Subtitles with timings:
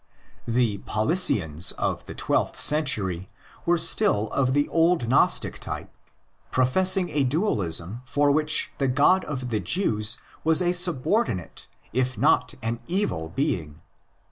[0.47, 3.29] The Paulicians of the twelfth century
[3.67, 5.91] were still of the old Gnostic type,
[6.49, 12.55] professing a dualism for which the God of the Jews was a subordinate if not
[12.63, 13.79] an evil being.